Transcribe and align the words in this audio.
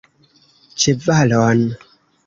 Ĉevalon! 0.85 1.65